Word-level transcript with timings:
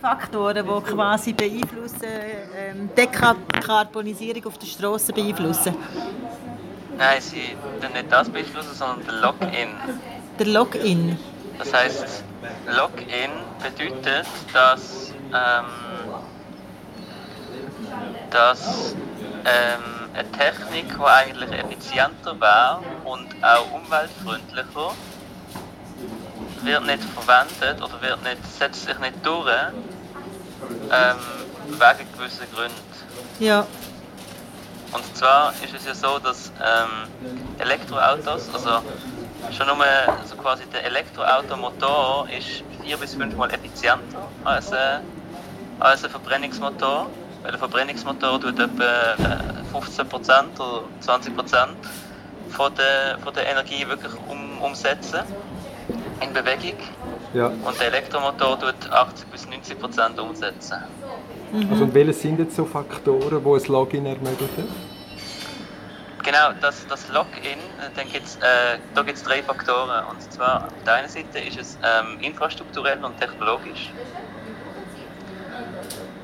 Faktoren, 0.00 0.66
die 0.66 0.90
quasi 0.90 1.32
beeinflussen, 1.34 2.04
ähm, 2.56 2.88
Dekarbonisierung 2.96 4.46
auf 4.46 4.56
der 4.56 4.66
Straße 4.66 5.12
beeinflussen? 5.12 5.74
Nein, 6.96 7.20
sie 7.20 7.56
tun 7.80 7.92
nicht 7.92 8.10
das 8.10 8.30
beeinflussen, 8.30 8.74
sondern 8.74 9.04
der 9.06 9.14
Login. 9.14 9.68
Der 10.38 10.46
Login? 10.46 11.18
Das 11.58 11.74
heisst, 11.74 12.24
Login 12.66 13.30
bedeutet, 13.62 14.26
dass, 14.54 15.12
ähm, 15.34 15.64
dass 18.30 18.94
ähm, 19.44 20.08
eine 20.14 20.32
Technik, 20.32 20.86
die 20.96 21.04
eigentlich 21.04 21.52
effizienter 21.52 22.40
wäre 22.40 22.80
und 23.04 23.28
auch 23.42 23.70
umweltfreundlicher, 23.72 24.94
wird 26.64 26.86
nicht 26.86 27.02
verwendet 27.04 27.82
oder 27.82 28.00
wird 28.02 28.22
nicht, 28.22 28.38
setzt 28.58 28.84
sich 28.84 28.98
nicht 28.98 29.14
durch, 29.24 29.50
ähm, 30.90 31.16
wegen 31.68 32.12
gewissen 32.16 32.46
Gründen. 32.54 32.74
Ja. 33.38 33.66
Und 34.92 35.16
zwar 35.16 35.52
ist 35.64 35.74
es 35.74 35.86
ja 35.86 35.94
so, 35.94 36.18
dass 36.18 36.52
ähm, 36.58 37.08
Elektroautos, 37.58 38.52
also 38.52 38.82
schon 39.56 39.66
nur 39.66 39.76
also 40.20 40.36
quasi 40.36 40.64
der 40.66 40.84
Elektroautomotor 40.84 42.28
ist 42.28 42.64
vier 42.82 42.96
bis 42.96 43.14
fünfmal 43.14 43.52
effizienter 43.52 44.28
als, 44.44 44.72
äh, 44.72 44.98
als 45.78 46.04
ein 46.04 46.10
Verbrennungsmotor. 46.10 47.08
Weil 47.42 47.52
ein 47.52 47.58
Verbrennungsmotor 47.58 48.40
tut 48.40 48.58
etwa 48.58 49.14
15% 49.72 50.60
oder 50.60 50.82
20% 51.00 51.68
von 52.50 52.74
der, 52.74 53.18
von 53.22 53.32
der 53.32 53.46
Energie 53.46 53.86
wirklich 53.88 54.12
um, 54.28 54.60
umsetzen 54.60 55.20
in 56.20 56.32
Bewegung. 56.32 56.78
Ja. 57.34 57.46
Und 57.46 57.80
der 57.80 57.88
Elektromotor 57.88 58.58
tut 58.58 58.90
80 58.90 59.26
bis 59.28 59.48
90 59.48 59.78
Prozent 59.78 60.18
umsetzen. 60.18 60.84
Also 61.70 61.84
und 61.84 61.94
welche 61.94 62.12
sind 62.12 62.38
jetzt 62.38 62.56
so 62.56 62.64
Faktoren, 62.64 63.42
die 63.42 63.50
ein 63.50 63.72
Login 63.72 64.06
ermöglichen? 64.06 64.68
Genau, 66.22 66.52
das, 66.60 66.86
das 66.86 67.08
Login, 67.08 67.58
äh, 67.58 67.90
dann 67.96 68.08
gibt's, 68.12 68.36
äh, 68.36 68.78
da 68.94 69.02
gibt 69.02 69.16
es 69.16 69.24
drei 69.24 69.42
Faktoren. 69.42 70.04
Und 70.06 70.32
zwar 70.32 70.66
auf 70.66 70.84
der 70.84 70.94
einen 70.94 71.08
Seite 71.08 71.38
ist 71.38 71.58
es 71.58 71.78
ähm, 71.82 72.20
infrastrukturell 72.20 73.02
und 73.02 73.18
technologisch. 73.18 73.90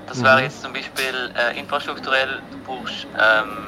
Das 0.07 0.23
wäre 0.23 0.42
jetzt 0.42 0.63
zum 0.63 0.73
Beispiel 0.73 1.33
äh, 1.35 1.59
infrastrukturell, 1.59 2.41
du 2.51 2.59
brauchst, 2.65 3.07
ähm, 3.19 3.67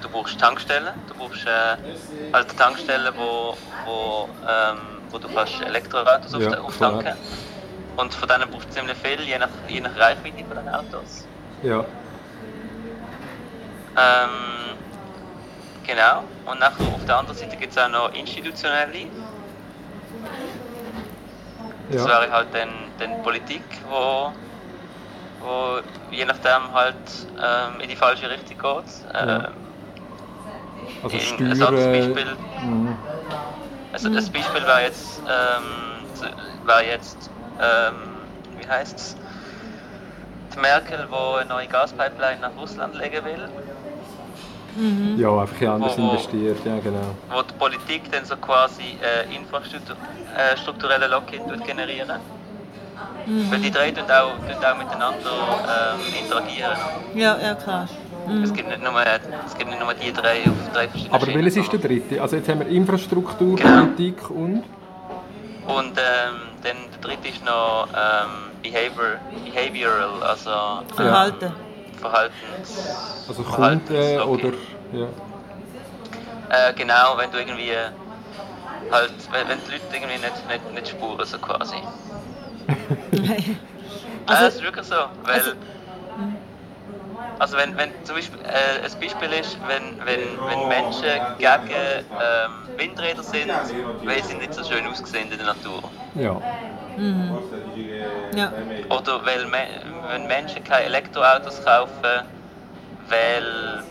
du 0.00 0.08
brauchst 0.08 0.38
Tankstellen, 0.38 0.94
du 1.08 1.14
brauchst 1.14 1.44
äh, 1.46 1.76
also 2.32 2.48
Tankstellen, 2.56 3.12
wo, 3.16 3.56
wo, 3.84 4.28
ähm, 4.48 4.99
wo 5.10 5.18
du 5.18 5.28
kannst 5.28 5.60
Elektroautos 5.62 6.32
Ja, 6.38 6.50
auf, 6.58 6.66
auftanken 6.66 7.00
klar. 7.02 7.16
Und 7.96 8.14
von 8.14 8.28
denen 8.28 8.50
brauchst 8.50 8.68
du 8.68 8.72
ziemlich 8.72 8.96
viel, 8.98 9.20
je 9.20 9.38
nach, 9.38 9.48
je 9.68 9.80
nach 9.80 9.96
Reichweite 9.96 10.44
von 10.46 10.56
den 10.56 10.68
Autos. 10.68 11.26
Ja. 11.62 11.84
Ähm, 13.96 14.76
genau. 15.86 16.24
Und 16.46 16.60
nachher 16.60 16.86
auf 16.94 17.04
der 17.06 17.18
anderen 17.18 17.36
Seite 17.36 17.56
gibt 17.56 17.72
es 17.72 17.78
auch 17.78 17.88
noch 17.88 18.12
institutionelle. 18.14 19.06
Das 21.90 22.02
Ja. 22.02 22.08
wäre 22.08 22.30
halt 22.32 22.48
dann, 22.52 22.68
dann 22.98 23.22
Politik, 23.22 23.62
wo, 23.88 24.32
wo 25.40 25.80
je 26.10 26.24
nachdem 26.24 26.72
halt 26.72 26.94
ähm, 27.36 27.80
in 27.80 27.88
die 27.88 27.96
falsche 27.96 28.30
Richtung 28.30 28.56
geht. 28.56 28.84
Ähm, 29.20 29.28
Ja. 29.28 29.48
Also 31.02 31.18
Steuern. 31.18 31.50
ein 31.52 31.62
anderes 31.62 31.86
Mhm. 33.90 33.94
Also 33.94 34.08
das 34.10 34.30
Beispiel 34.30 34.66
war 34.66 34.82
jetzt, 34.82 35.20
ähm, 35.20 36.66
war 36.66 36.82
jetzt, 36.82 37.30
ähm, 37.60 37.94
wie 38.58 38.68
heißt's, 38.68 39.16
die 40.54 40.60
Merkel, 40.60 41.06
wo 41.10 41.34
eine 41.36 41.48
neue 41.48 41.66
Gaspipeline 41.66 42.40
nach 42.40 42.50
Russland 42.56 42.94
legen 42.96 43.24
will. 43.24 43.48
Ja, 45.16 45.40
einfach 45.40 45.60
in 45.60 45.68
anders 45.68 45.98
Wo- 45.98 46.02
wo- 46.02 46.06
investiert, 46.12 46.58
ja 46.64 46.78
genau. 46.78 47.14
wo 47.28 47.42
die 47.42 47.52
Politik 47.54 48.10
dann 48.12 48.24
so 48.24 48.36
quasi 48.36 48.96
äh, 49.02 49.34
infrastruktur, 49.34 49.96
äh, 50.36 50.56
strukturelle 50.56 51.08
Lock-in 51.08 51.42
generieren. 51.64 52.20
Weil 53.50 53.58
die 53.60 53.70
drei 53.70 53.90
tun 53.90 54.04
auch, 54.10 54.34
tun 54.46 54.64
auch 54.64 54.76
miteinander 54.78 55.94
ähm, 55.94 56.24
interagieren. 56.24 56.76
Ja, 57.14 57.36
ja, 57.38 57.54
klar. 57.54 57.88
Es, 58.42 58.52
gibt 58.52 58.68
nicht 58.68 58.82
nur, 58.82 58.92
es 59.46 59.56
gibt 59.58 59.70
nicht 59.70 59.80
nur 59.80 59.94
die 59.94 60.12
drei 60.12 60.40
auf 60.44 60.72
drei 60.72 60.88
verschiedenen 60.88 61.14
Aber 61.14 61.26
welches 61.34 61.56
ist 61.56 61.72
der 61.72 61.78
dritte? 61.80 62.20
Also 62.22 62.36
jetzt 62.36 62.48
haben 62.48 62.60
wir 62.60 62.68
Infrastruktur, 62.68 63.56
Genau. 63.56 63.80
Politik 63.84 64.30
und? 64.30 64.64
Und 65.66 65.98
ähm, 65.98 66.36
dann 66.62 66.76
der 66.92 67.00
dritte 67.00 67.28
ist 67.28 67.44
noch 67.44 67.88
ähm, 67.94 68.50
Behavior, 68.62 69.16
Behavioral, 69.44 70.22
also 70.22 70.50
Verhalten. 70.94 71.52
Verhaltens... 72.00 72.88
Also 73.28 73.42
Kunden 73.42 73.86
Verhaltenslogin. 73.86 74.46
oder... 74.46 74.56
Ja. 74.92 75.06
Äh, 76.50 76.72
genau, 76.74 77.16
wenn 77.16 77.30
du 77.30 77.38
irgendwie 77.38 77.70
halt, 78.90 79.12
wenn, 79.30 79.48
wenn 79.48 79.58
die 79.66 79.72
Leute 79.72 79.84
irgendwie 79.92 80.18
nicht, 80.18 80.48
nicht, 80.48 80.74
nicht 80.74 80.88
spuren, 80.88 81.24
so 81.26 81.38
quasi. 81.38 81.76
Also- 84.26 84.44
äh, 84.44 84.48
es 84.48 84.54
ist 84.56 84.62
wirklich 84.62 84.86
so, 84.86 84.94
weil... 85.24 85.34
also- 85.34 85.52
Also 87.40 87.56
wenn, 87.56 87.74
wenn 87.78 87.88
zum 88.04 88.16
Beispiel, 88.16 88.38
äh, 88.40 88.84
ein 88.84 89.00
Beispiel 89.00 89.32
ist, 89.40 89.56
wenn, 89.66 89.98
wenn, 90.06 90.20
wenn 90.46 90.68
Menschen 90.68 91.08
gegen 91.38 91.74
ähm, 91.74 92.78
Windräder 92.78 93.22
sind, 93.22 93.50
weil 94.04 94.22
sie 94.22 94.34
nicht 94.34 94.52
so 94.52 94.62
schön 94.62 94.86
aussehen 94.86 95.32
in 95.32 95.38
der 95.38 95.46
Natur. 95.46 95.82
ja. 96.14 96.40
Ja. 98.36 98.52
Oder 98.90 99.24
weil 99.24 99.46
me 99.46 99.58
wenn 100.10 100.26
Menschen 100.26 100.62
keine 100.64 100.84
Elektroautos 100.84 101.64
kaufen, 101.64 102.26
weil 103.08 103.82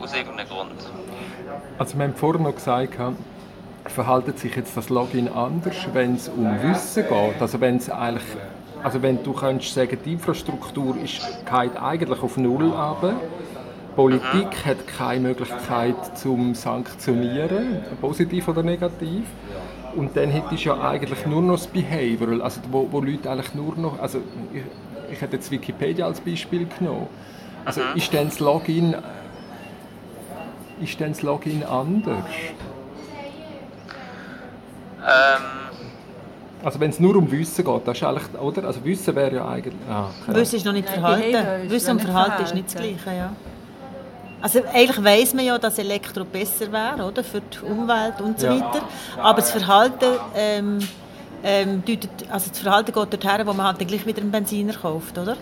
aus 0.00 0.14
irgendeinem 0.14 0.48
Grund. 0.48 0.90
Also 1.78 1.96
wir 1.96 2.04
haben 2.04 2.14
vorhin 2.14 2.42
noch 2.42 2.54
gesagt, 2.54 2.98
verhaltet 3.86 4.38
sich 4.38 4.54
jetzt 4.56 4.76
das 4.76 4.90
Login 4.90 5.28
anders, 5.28 5.74
wenn 5.94 6.16
es 6.16 6.28
um 6.28 6.62
Wissen 6.62 7.04
geht? 7.08 7.40
Also 7.40 7.60
wenn 7.60 7.76
es 7.76 7.88
eigentlich, 7.88 8.24
also 8.82 9.02
wenn 9.02 9.22
du 9.22 9.32
könntest 9.32 9.74
sagen, 9.74 9.98
die 10.04 10.12
Infrastruktur 10.12 10.96
ist 10.96 11.20
geht 11.44 11.76
eigentlich 11.80 12.22
auf 12.22 12.36
Null 12.36 12.70
runter, 12.70 13.14
Politik 13.94 14.64
hat 14.64 14.86
keine 14.86 15.20
Möglichkeit 15.20 16.16
zum 16.16 16.54
Sanktionieren, 16.54 17.82
positiv 18.00 18.48
oder 18.48 18.62
negativ. 18.62 19.24
Und 19.94 20.16
dann 20.16 20.30
hättest 20.30 20.64
du 20.64 20.70
ja 20.70 20.80
eigentlich 20.80 21.26
nur 21.26 21.42
noch 21.42 21.56
das 21.56 21.66
Behavioral, 21.66 22.40
also 22.40 22.60
wo, 22.70 22.88
wo 22.90 23.00
Leute 23.00 23.30
eigentlich 23.30 23.54
nur 23.54 23.76
noch, 23.76 24.00
also 24.00 24.20
ich, 24.52 24.62
ich 25.12 25.20
hätte 25.20 25.36
jetzt 25.36 25.50
Wikipedia 25.50 26.06
als 26.06 26.20
Beispiel 26.20 26.66
genommen. 26.78 27.08
Also 27.66 27.82
ist 27.94 28.12
dann 28.14 28.28
das 28.28 28.40
Login 28.40 28.96
ist 30.80 31.00
dann 31.00 31.10
das 31.10 31.22
Login 31.22 31.62
anders? 31.62 32.24
Ähm, 35.00 35.61
Also 36.64 36.78
wenn 36.80 36.90
es 36.90 37.00
nur 37.00 37.16
um 37.16 37.30
Wissen 37.30 37.64
geht, 37.64 37.80
das 37.88 37.96
ist 37.96 38.02
eigentlich, 38.04 38.40
oder? 38.40 38.64
Also 38.66 38.84
Wissen 38.84 39.14
wäre 39.16 39.34
ja 39.34 39.48
eigentlich... 39.48 39.74
Ah. 39.90 40.06
Wissen 40.28 40.56
ist 40.56 40.64
noch 40.64 40.72
nicht 40.72 40.86
Nein, 40.88 41.00
Verhalten. 41.00 41.64
Ist 41.64 41.70
Wissen 41.70 41.86
ja 41.86 41.90
und 41.92 41.96
nicht 41.98 42.10
Verhalten 42.10 42.42
ist 42.44 42.54
nicht 42.54 42.66
das. 42.66 42.74
Gleiche, 42.74 43.16
ja. 43.18 43.32
Also 44.40 44.60
eigentlich 44.72 45.04
weiss 45.04 45.34
man 45.34 45.44
ja, 45.44 45.58
dass 45.58 45.78
Elektro 45.78 46.24
besser 46.24 46.70
wäre, 46.72 47.04
oder? 47.06 47.22
Für 47.24 47.40
die 47.40 47.58
Umwelt 47.64 48.20
und 48.20 48.38
so 48.40 48.46
Ja. 48.46 48.54
weiter. 48.56 48.82
Aber 49.20 49.40
das 49.40 49.50
Verhalten, 49.50 50.04
ähm, 50.36 50.78
ähm, 51.44 51.82
deutet, 51.84 52.10
also 52.30 52.48
das 52.50 52.58
Verhalten 52.60 52.92
geht 52.92 53.12
dorthin, 53.12 53.46
wo 53.46 53.52
man 53.52 53.66
halt 53.66 53.80
dann 53.80 53.86
gleich 53.88 54.06
wieder 54.06 54.20
einen 54.20 54.30
Benziner 54.30 54.72
kauft, 54.74 55.16
oder? 55.18 55.36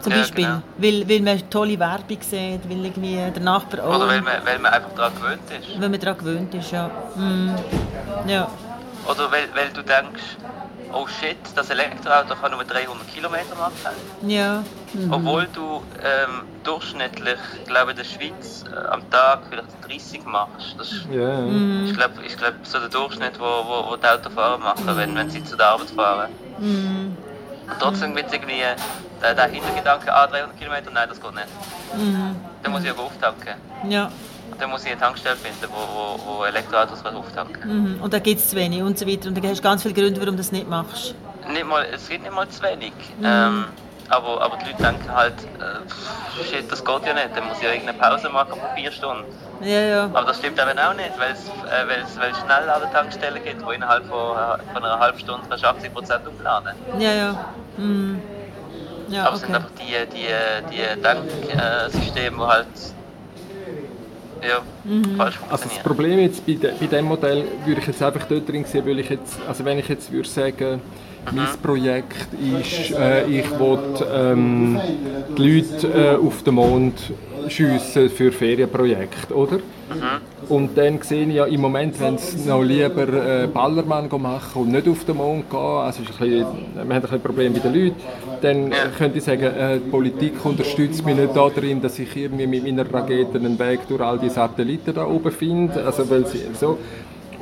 Zum 0.00 0.12
Ja, 0.12 0.18
Beispiel. 0.18 0.44
genau. 0.44 0.62
Weil, 0.76 1.08
weil 1.08 1.20
man 1.20 1.50
tolle 1.50 1.78
Werbung 1.78 2.18
sieht, 2.20 2.68
weil 2.68 2.84
irgendwie 2.84 3.16
der 3.34 3.42
Nachbar 3.42 3.84
auch... 3.86 3.96
oder 3.96 4.06
weil 4.06 4.20
man, 4.20 4.34
weil 4.44 4.58
man 4.58 4.72
einfach 4.72 4.92
daran 4.94 5.12
gewöhnt 5.14 5.40
ist. 5.50 5.80
weil 5.80 5.88
man 5.88 6.00
daran 6.00 6.18
gewöhnt 6.18 6.54
ist, 6.54 6.70
ja. 6.72 6.90
Mm. 7.16 7.50
Ja. 8.28 8.48
Oder 9.08 9.30
weil, 9.30 9.48
weil 9.54 9.68
du 9.70 9.82
denkst, 9.82 10.22
oh 10.92 11.06
shit, 11.06 11.36
das 11.54 11.70
Elektroauto 11.70 12.34
kann 12.36 12.52
nur 12.52 12.64
300 12.64 13.06
Kilometer 13.12 13.54
machen. 13.56 13.72
Ja. 14.26 14.62
Obwohl 15.10 15.46
du 15.52 15.82
ähm, 16.02 16.42
durchschnittlich, 16.62 17.38
glaube 17.66 17.92
ich, 17.92 17.98
in 17.98 18.02
der 18.04 18.04
Schweiz 18.04 18.64
äh, 18.72 18.88
am 18.88 19.08
Tag 19.10 19.40
vielleicht 19.50 19.68
30 19.86 20.24
machst. 20.24 20.74
Das 20.78 20.92
ist, 20.92 21.06
Ja, 21.10 21.40
ja. 21.40 21.84
ich 21.84 21.94
glaube, 21.94 22.14
ich 22.24 22.36
glaub, 22.36 22.54
so 22.62 22.78
der 22.78 22.88
Durchschnitt, 22.88 23.38
wo, 23.38 23.44
wo, 23.44 23.90
wo 23.90 23.96
die 23.96 24.06
Autofahrer 24.06 24.58
machen, 24.58 24.84
wenn, 24.96 25.14
wenn 25.16 25.30
sie 25.30 25.42
zu 25.44 25.56
der 25.56 25.66
Arbeit 25.68 25.90
fahren. 25.90 26.30
Und 26.58 27.80
trotzdem 27.80 28.14
wird 28.14 28.32
irgendwie 28.32 28.62
der, 29.20 29.34
der 29.34 29.46
Hintergedanke, 29.46 30.12
ah, 30.14 30.26
300 30.26 30.58
Kilometer, 30.58 30.90
nein, 30.92 31.08
das 31.08 31.20
geht 31.20 31.34
nicht. 31.34 31.48
Dann 32.62 32.72
muss 32.72 32.84
ich 32.84 32.90
aber 32.90 33.02
auftanken. 33.02 33.54
Ja. 33.88 34.10
Dann 34.58 34.70
muss 34.70 34.84
ich 34.84 34.92
eine 34.92 35.00
Tankstelle 35.00 35.36
finden, 35.36 35.72
wo, 35.72 35.80
wo, 36.28 36.38
wo 36.38 36.44
Elektroautos 36.44 37.04
auftanken 37.04 37.94
Mhm. 37.94 38.00
Und 38.02 38.12
da 38.12 38.18
gibt 38.18 38.40
es 38.40 38.50
zu 38.50 38.56
wenig 38.56 38.82
und 38.82 38.98
so 38.98 39.06
weiter. 39.06 39.28
Und 39.28 39.42
da 39.42 39.48
hast 39.48 39.58
du 39.58 39.62
ganz 39.62 39.82
viele 39.82 39.94
Gründe, 39.94 40.20
warum 40.20 40.34
du 40.36 40.38
das 40.38 40.52
nicht 40.52 40.68
machst. 40.68 41.14
Nicht 41.52 41.66
mal, 41.66 41.84
es 41.92 42.08
gibt 42.08 42.22
nicht 42.22 42.34
mal 42.34 42.48
zu 42.48 42.62
wenig. 42.62 42.92
Ähm, 43.22 43.66
aber, 44.08 44.42
aber 44.42 44.56
die 44.58 44.70
Leute 44.70 44.82
denken 44.82 45.14
halt, 45.14 45.34
äh, 45.58 46.44
shit, 46.44 46.70
das 46.70 46.84
geht 46.84 47.06
ja 47.06 47.14
nicht, 47.14 47.30
dann 47.34 47.46
muss 47.48 47.56
ich 47.58 47.64
ja 47.64 47.72
irgendeine 47.72 47.98
Pause 47.98 48.28
machen 48.28 48.50
von 48.50 48.76
vier 48.76 48.92
Stunden. 48.92 49.24
Ja, 49.60 49.80
ja. 49.80 50.04
Aber 50.04 50.22
das 50.24 50.38
stimmt 50.38 50.58
eben 50.58 50.78
auch 50.78 50.94
nicht, 50.94 51.18
weil 51.18 51.32
es 51.32 51.44
äh, 51.46 51.88
weil's, 51.88 52.18
weil's 52.18 52.38
Schnellladetankstellen 52.38 53.42
gibt, 53.42 53.64
wo 53.64 53.70
innerhalb 53.70 54.04
von, 54.06 54.36
äh, 54.36 54.72
von 54.72 54.84
einer 54.84 54.98
halben 54.98 55.18
Stunde 55.18 55.42
kannst 55.48 55.64
du 55.64 55.68
80% 55.68 56.26
umladen. 56.28 56.74
Ja, 56.98 57.12
ja. 57.12 57.44
Mhm. 57.76 58.20
Ja, 59.08 59.26
Aber 59.26 59.36
es 59.36 59.42
sind 59.42 59.54
einfach 59.54 59.70
die, 59.78 59.94
die, 60.16 60.26
die 60.70 61.00
Denksysteme, 61.02 62.36
die 62.36 62.42
halt 62.42 62.66
ja, 64.46 64.62
Mhm. 64.84 65.16
falsch 65.16 65.38
Also 65.48 65.64
das. 65.68 65.78
Problem 65.82 66.18
jetzt 66.18 66.44
bei, 66.46 66.54
de, 66.54 66.72
bei 66.78 66.86
diesem 66.86 67.04
Modell 67.06 67.44
würde 67.64 67.80
ich 67.80 67.86
jetzt 67.86 68.02
einfach 68.02 68.24
dort 68.26 68.48
drin 68.48 68.64
sehen, 68.64 68.84
weil 68.86 68.98
ich 68.98 69.08
jetzt, 69.10 69.38
also 69.48 69.64
wenn 69.64 69.78
ich 69.78 69.88
jetzt 69.88 70.10
würde 70.12 70.28
sagen, 70.28 70.80
mein 71.32 71.48
Projekt 71.62 72.28
ist, 72.34 72.90
äh, 72.92 73.24
ich 73.26 73.58
will 73.58 73.78
ähm, 74.12 74.80
die 75.36 75.42
Leute 75.60 75.88
äh, 75.88 76.16
auf 76.26 76.42
den 76.42 76.54
Mond 76.54 77.12
schiessen 77.48 78.08
für 78.10 78.32
Ferienprojekte, 78.32 79.34
oder? 79.34 79.58
Und 80.48 80.76
dann 80.76 81.00
sehe 81.02 81.26
ich 81.26 81.34
ja 81.34 81.44
im 81.46 81.60
Moment, 81.60 81.98
wenn 82.00 82.18
sie 82.18 82.48
noch 82.48 82.62
lieber 82.62 83.08
äh, 83.08 83.46
Ballermann 83.46 84.08
machen 84.20 84.62
und 84.62 84.72
nicht 84.72 84.88
auf 84.88 85.04
den 85.04 85.16
Mond 85.16 85.48
gehen, 85.50 85.58
also 85.58 86.02
ist 86.02 86.10
ein 86.10 86.16
bisschen, 86.18 86.46
wir 86.74 86.80
haben 86.82 86.92
ein 86.92 87.00
bisschen 87.02 87.20
Problem 87.20 87.52
bei 87.54 87.60
den 87.60 87.74
Leuten, 87.74 87.96
dann 88.42 88.70
Ja. 88.70 88.76
könnte 88.98 89.18
ich 89.18 89.24
sagen, 89.24 89.42
äh, 89.42 89.78
die 89.78 89.90
Politik 89.90 90.44
unterstützt 90.44 91.04
mich 91.04 91.16
nicht 91.16 91.34
darin, 91.34 91.80
dass 91.80 91.98
ich 91.98 92.14
irgendwie 92.14 92.46
mit 92.46 92.64
meiner 92.64 92.92
Rakete 92.92 93.38
einen 93.38 93.58
Weg 93.58 93.88
durch 93.88 94.02
all 94.02 94.18
die 94.18 94.28
Satelliten 94.28 94.92
da 94.94 95.06
oben 95.06 95.32
finde, 95.32 95.82
also 95.84 96.08
weil 96.10 96.26
sie 96.26 96.42
so. 96.58 96.78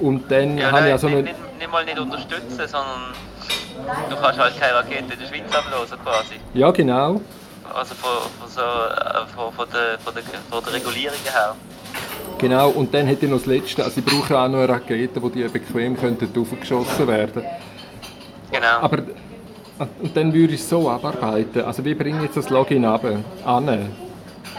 Und 0.00 0.30
dann 0.30 0.58
Ja, 0.58 0.70
habe 0.72 0.86
ich 0.86 0.92
also 0.92 1.08
nicht, 1.08 1.24
nicht, 1.24 1.34
nicht 1.58 1.72
mal 1.72 1.84
nicht 1.84 1.98
unterstützen, 1.98 2.58
sondern 2.66 3.14
du 4.10 4.16
kannst 4.16 4.38
halt 4.38 4.60
keine 4.60 4.74
Rakete 4.74 5.12
in 5.14 5.18
der 5.20 5.26
Schweiz 5.26 5.54
ablosen 5.56 5.98
quasi. 6.04 6.34
ja 6.54 6.70
genau, 6.70 7.20
Also 7.74 7.94
von, 7.94 8.10
von, 8.40 8.48
so, 8.48 8.60
äh, 8.60 9.26
von, 9.34 9.52
von, 9.52 9.66
der, 9.72 9.98
von, 9.98 10.14
der, 10.14 10.22
von 10.50 10.64
der 10.64 10.72
Regulierung 10.74 11.18
her. 11.24 11.54
genau 12.38 12.68
und 12.70 12.92
dann 12.94 13.06
hätte 13.06 13.26
ich 13.26 13.30
noch 13.30 13.38
das 13.38 13.46
Letzte, 13.46 13.84
also 13.84 14.00
ich 14.00 14.04
brauche 14.04 14.38
auch 14.38 14.48
noch 14.48 14.58
eine 14.58 14.68
Rakete, 14.68 15.22
wo 15.22 15.28
die 15.28 15.42
bequem 15.48 15.96
könnten 15.96 16.28
aufgeschossen 16.40 17.06
werden. 17.06 17.42
Genau. 18.50 18.78
Aber 18.82 18.98
und 20.00 20.16
dann 20.16 20.32
würde 20.32 20.54
ich 20.54 20.60
es 20.60 20.68
so 20.68 20.88
abarbeiten. 20.88 21.62
Also 21.64 21.84
wie 21.84 21.94
bringe 21.94 22.18
ich 22.18 22.24
jetzt 22.24 22.36
das 22.36 22.50
Login 22.50 22.84
ab? 22.84 23.04
An. 23.44 23.88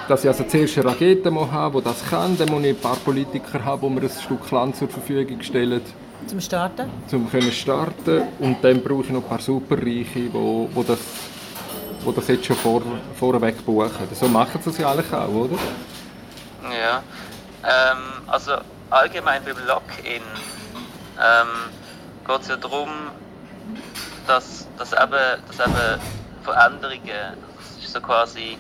Dass 0.10 0.24
ich 0.24 0.28
also 0.30 0.44
zuerst 0.44 0.78
eine 0.80 0.90
Rakete 0.90 1.32
haben, 1.52 1.78
die 1.78 1.84
das 1.84 2.04
kann, 2.10 2.38
dann 2.38 2.50
muss 2.50 2.64
ich 2.64 2.70
ein 2.70 2.78
paar 2.82 2.98
Politiker 2.98 3.64
haben, 3.64 3.82
die 3.88 3.90
mir 3.94 4.02
ein 4.02 4.10
Stück 4.10 4.50
Land 4.52 4.76
zur 4.76 4.90
Verfügung 4.90 5.42
stellen, 5.42 5.82
Zum 6.28 6.42
Starten? 6.42 6.90
um 7.12 7.30
zu 7.30 7.52
starten. 7.52 8.24
Und 8.40 8.64
dann 8.64 8.82
brauche 8.82 9.04
ich 9.04 9.10
noch 9.10 9.24
ein 9.24 9.30
paar 9.30 9.40
Superreiche, 9.40 10.20
die 10.20 10.34
wo 10.34 10.84
das, 10.88 11.00
wo 12.04 12.12
das 12.12 12.28
jetzt 12.28 12.46
schon 12.46 12.56
vor, 12.56 12.82
vorweg 13.16 13.66
buchen. 13.66 14.08
So 14.14 14.28
machen 14.28 14.62
sie 14.62 14.70
es 14.70 14.78
ja 14.78 14.92
eigentlich 14.92 15.14
auch, 15.14 15.30
oder? 15.30 15.58
Ja. 16.64 17.04
Ähm, 17.64 18.28
also 18.28 18.54
allgemein 18.90 19.44
beim 19.44 19.58
Login 19.68 20.22
ähm, 21.20 21.48
geht 22.26 22.42
es 22.42 22.48
ja 22.48 22.58
darum, 22.58 22.90
dass, 24.28 24.68
dass, 24.78 24.94
eben, 24.94 25.42
dass 25.48 25.68
eben 25.68 26.02
Veränderungen, 26.44 27.02
das 27.58 27.84
ist 27.84 27.94
so 27.94 28.02
quasi, 28.02 28.58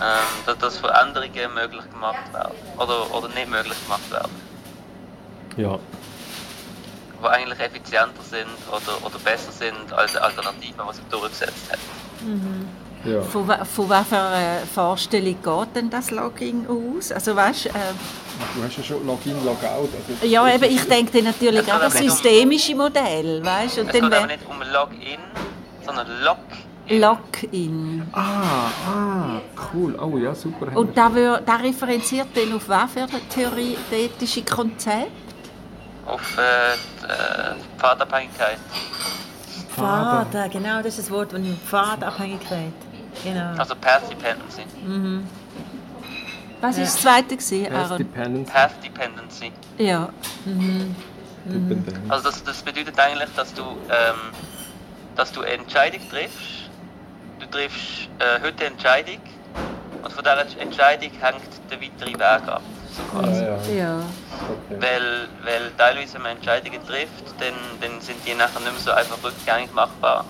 ähm, 0.00 0.44
dass, 0.44 0.58
dass 0.58 0.78
Veränderungen 0.78 1.54
möglich 1.54 1.90
gemacht 1.90 2.32
werden 2.32 2.54
oder, 2.76 3.14
oder 3.14 3.28
nicht 3.28 3.48
möglich 3.48 3.82
gemacht 3.84 4.10
werden, 4.10 4.30
Ja. 5.56 5.78
die 7.22 7.26
eigentlich 7.26 7.58
effizienter 7.60 8.22
sind 8.30 8.46
oder, 8.68 9.04
oder 9.06 9.18
besser 9.18 9.50
sind 9.52 9.92
als 9.92 10.12
die 10.12 10.18
Alternative, 10.18 10.74
die 10.90 10.94
sich 10.96 11.04
durchgesetzt 11.10 11.72
hat. 11.72 11.78
ja. 13.04 13.22
Von, 13.22 13.46
von 13.64 13.88
welcher 13.90 14.34
äh, 14.62 14.66
Vorstellung 14.66 15.36
geht 15.42 15.74
denn 15.76 15.90
das 15.90 16.10
Login 16.10 16.66
aus? 16.68 17.12
Also 17.12 17.34
weißt, 17.34 17.66
äh, 17.66 17.70
Du 18.54 18.62
hast 18.62 18.76
ja 18.76 18.82
schon 18.84 19.06
Login, 19.06 19.34
Logout. 19.44 19.88
Also 20.20 20.26
ja, 20.26 20.54
eben, 20.54 20.64
ich 20.64 20.84
denke 20.86 21.10
dann 21.12 21.24
natürlich 21.24 21.72
auch 21.72 21.80
das 21.80 21.94
nicht 21.94 22.02
um- 22.02 22.10
systemische 22.10 22.74
Modell, 22.74 23.42
weißt? 23.44 23.78
Und 23.78 23.86
Es 23.88 23.92
dann 23.98 24.10
geht 24.10 24.18
aber 24.18 24.26
nicht 24.26 24.46
um 24.46 24.58
Login, 24.60 25.18
sondern 25.86 26.06
Login. 26.22 27.00
Login. 27.00 28.02
Ah, 28.12 28.70
ah, 28.86 29.40
cool. 29.72 29.98
Oh 29.98 30.18
ja, 30.18 30.34
super. 30.34 30.76
Und 30.76 30.96
da, 30.96 31.06
referenziert 31.56 32.28
dann 32.34 32.52
auf 32.54 32.68
was 32.68 32.92
für 32.92 33.06
theoretische 33.30 34.42
Konzept? 34.42 35.10
Auf 36.06 36.38
äh, 36.38 36.76
die 37.56 37.78
Pfadabhängigkeit. 37.78 38.58
Pfad, 39.74 40.50
genau, 40.50 40.76
das 40.78 40.86
ist 40.86 40.98
das 41.00 41.10
Wort, 41.10 41.32
das 41.32 41.40
ich 41.40 41.58
Pfadabhängigkeit. 41.68 42.72
Genau. 43.24 43.58
Also 43.58 43.74
Path 43.74 44.10
Dependency. 44.10 44.62
Was 46.60 46.76
war 46.76 46.84
das 46.84 47.00
zweite, 47.00 47.36
gewesen, 47.36 47.64
Path 47.66 47.74
Aaron? 47.74 47.98
Dependency. 47.98 48.52
Path 48.52 48.84
Dependency. 48.84 49.52
Ja. 49.78 50.08
Dependency. 51.44 52.00
Also 52.08 52.30
das, 52.30 52.44
das 52.44 52.62
bedeutet 52.62 52.98
eigentlich, 52.98 53.30
dass 53.36 53.52
du, 53.52 53.62
ähm, 53.62 54.32
dass 55.14 55.32
du 55.32 55.42
eine 55.42 55.52
Entscheidung 55.52 56.00
triffst. 56.10 56.70
Du 57.38 57.46
triffst 57.46 58.08
äh, 58.18 58.40
heute 58.42 58.64
Entscheidung 58.64 59.20
und 60.02 60.12
von 60.12 60.24
dieser 60.24 60.60
Entscheidung 60.60 61.10
hängt 61.20 61.70
der 61.70 61.80
weitere 61.80 62.12
Weg 62.12 62.48
ab. 62.48 62.62
So 62.96 63.02
Ah, 63.02 63.20
quasi. 63.22 63.44
ja. 63.44 63.74
ja. 63.74 63.98
Weil, 64.70 65.28
Okay. 65.28 65.44
weil 65.44 65.70
teilweise, 65.76 66.14
wenn 66.14 66.22
man 66.22 66.32
Entscheidungen 66.32 66.80
trifft, 66.86 67.24
dann, 67.38 67.54
dann 67.80 68.00
sind 68.00 68.16
die 68.26 68.34
nachher 68.34 68.60
nicht 68.60 68.72
mehr 68.72 68.80
so 68.80 68.90
einfach 68.92 69.18
rückgängig 69.22 69.72
machbar. 69.74 70.24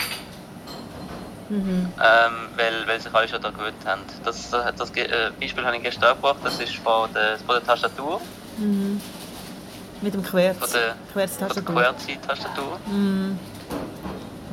Ähm, 1.48 2.48
weil, 2.56 2.86
weil 2.88 3.00
sich 3.00 3.14
alle 3.14 3.28
schon 3.28 3.40
daran 3.40 3.56
gewöhnt 3.56 3.76
haben. 3.86 4.00
Das, 4.24 4.50
das, 4.50 4.74
das 4.76 4.90
äh, 4.96 5.30
Beispiel 5.40 5.64
habe 5.64 5.76
ich 5.76 5.82
gestern 5.84 6.16
gebracht, 6.16 6.38
das 6.42 6.58
ist 6.58 6.74
von 6.76 7.08
der, 7.14 7.36
von 7.38 7.54
der 7.54 7.64
Tastatur, 7.64 8.20
Mit 10.00 10.12
dem 10.14 10.22
Querz. 10.24 10.58
von 10.58 10.68
der, 10.72 10.80
von 10.80 10.96
der 10.96 11.12
Querztastatur. 11.12 11.74
QWERTY-Tastatur. 11.76 12.78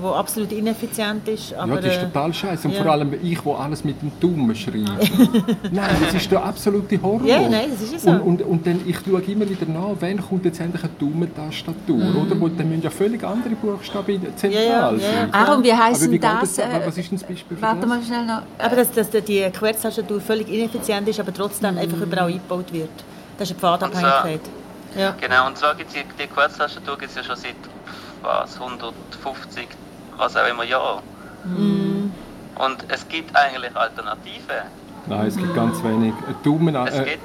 Wo 0.03 0.09
absolut 0.11 0.51
ineffizient 0.51 1.27
ist. 1.29 1.53
Aber, 1.53 1.75
Ja, 1.75 1.81
das 1.81 1.95
ist 1.95 2.01
äh, 2.01 2.05
total 2.07 2.33
scheiße. 2.33 2.67
Und 2.67 2.73
ja. 2.73 2.83
vor 2.83 2.91
allem 2.91 3.13
ich, 3.23 3.39
der 3.39 3.59
alles 3.59 3.83
mit 3.83 4.01
dem 4.01 4.11
Daumen 4.19 4.53
schreibe. 4.55 4.83
nein, 5.71 5.95
das 6.03 6.13
ist 6.15 6.29
der 6.31 6.43
absolute 6.43 7.01
Horror. 7.01 7.25
Ja, 7.25 7.47
nein, 7.47 7.69
das 7.71 7.81
ist 7.91 8.01
so. 8.01 8.09
Und, 8.11 8.21
und, 8.21 8.41
und 8.41 8.67
dann, 8.67 8.81
ich 8.85 8.97
schaue 8.97 9.21
immer 9.21 9.49
wieder 9.49 9.65
nach, 9.65 9.95
wann 9.99 10.21
kommt 10.21 10.45
jetzt 10.45 10.59
endlich 10.59 10.83
eine 10.83 10.91
Daumentastatur, 10.99 11.95
oder? 11.97 12.39
Wo, 12.39 12.47
dann 12.49 12.69
müssen 12.69 12.81
ja 12.83 12.89
völlig 12.89 13.23
andere 13.23 13.55
Buchstaben 13.55 14.21
zentral 14.35 14.49
Mhm. 14.49 14.53
Ja, 14.53 14.91
ja, 14.91 14.99
sein. 14.99 15.29
ja. 15.31 15.39
Aaron, 15.39 15.63
wie 15.63 15.73
heisst 15.73 16.03
denn 16.11 16.19
das? 16.19 16.55
das? 16.55 16.57
Äh, 16.59 16.81
Was 16.85 16.97
ist 16.97 17.11
denn 17.11 17.19
das 17.19 17.27
Beispiel 17.27 17.57
für 17.57 17.63
warte 17.63 17.79
das? 17.81 17.89
mal 17.89 18.03
schnell 18.03 18.25
noch. 18.25 18.41
Aber 18.59 18.75
dass, 18.75 18.91
dass 18.91 19.09
die 19.09 19.41
Querztastatur 19.57 20.19
völlig 20.21 20.49
ineffizient 20.49 21.07
ist, 21.07 21.19
aber 21.19 21.33
trotzdem 21.33 21.77
einfach 21.77 22.01
überall 22.01 22.27
eingebaut 22.27 22.71
wird. 22.73 22.89
Das 23.37 23.49
ist 23.49 23.53
eine 23.53 23.59
Pfadabhängigkeit. 23.61 24.41
Ja. 24.97 25.15
Genau, 25.19 25.47
und 25.47 25.57
zwar 25.57 25.73
gibt 25.75 25.89
es 25.89 25.95
die, 25.95 26.03
die 26.21 26.27
QWERTY-Tastatur 26.27 26.97
gibt's 26.99 27.15
ja 27.15 27.23
schon 27.23 27.35
seit 27.35 27.55
was, 28.21 28.53
150, 28.59 29.67
was 30.17 30.35
auch 30.35 30.47
immer 30.47 30.63
Jahren. 30.63 31.01
Und 32.55 32.85
es 32.87 33.07
gibt 33.07 33.35
eigentlich 33.35 33.75
Alternativen. 33.75 34.67
Nein, 35.07 35.27
es 35.27 35.35
gibt 35.37 35.53
ganz 35.55 35.83
wenig. 35.83 36.13
Ein 36.27 36.35
Daumen, 36.43 36.75
Es 36.75 36.95
äh, 36.99 37.03
gibt, 37.03 37.19